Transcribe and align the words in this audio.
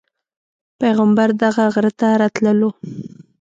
پیغمبر 0.79 1.29
دغه 1.43 1.63
غره 1.73 1.91
ته 1.99 2.07
راتللو. 2.21 2.69